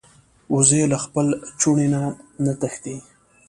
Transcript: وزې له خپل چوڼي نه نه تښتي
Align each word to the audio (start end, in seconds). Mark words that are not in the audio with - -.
وزې 0.55 0.81
له 0.91 0.97
خپل 1.03 1.27
چوڼي 1.59 1.87
نه 1.93 2.01
نه 2.45 2.53
تښتي 2.59 2.95